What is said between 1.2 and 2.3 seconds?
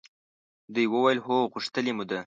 هو! غوښتلې مو ده.